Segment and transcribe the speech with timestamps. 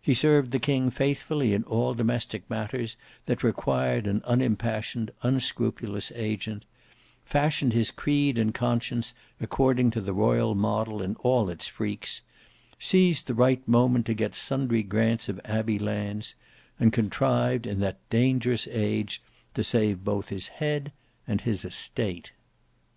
[0.00, 6.64] He served the king faithfully in all domestic matters that required an unimpassioned, unscrupulous agent;
[7.24, 12.22] fashioned his creed and conscience according to the royal model in all its freaks;
[12.78, 16.36] seized the right moment to get sundry grants of abbey lands,
[16.78, 19.20] and contrived in that dangerous age
[19.54, 20.92] to save both his head
[21.26, 22.30] and his estate.